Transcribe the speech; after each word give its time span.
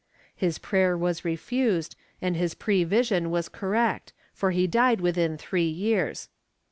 His 0.35 0.57
prayer 0.57 0.97
was 0.97 1.23
refused 1.23 1.95
and 2.23 2.35
his 2.35 2.55
prevision 2.55 3.29
was 3.29 3.47
correct, 3.47 4.13
for 4.33 4.49
he 4.49 4.65
died 4.65 4.99
within 4.99 5.37
three 5.37 5.69
years. 5.69 6.27